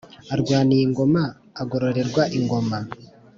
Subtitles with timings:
[0.33, 1.23] Arwaniye ingoma
[1.61, 2.77] agororerwa ingoma.